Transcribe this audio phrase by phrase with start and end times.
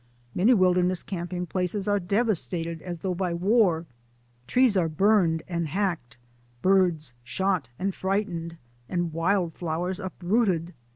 [0.33, 3.85] Many wilderness camping places are devastated as though by war.
[4.47, 6.17] Trees are burned and hacked,
[6.63, 8.57] birds shot and frightened,
[8.89, 10.73] and wild flowers up rooted.